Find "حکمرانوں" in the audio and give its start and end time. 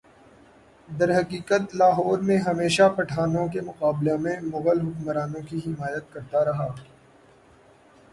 4.81-5.41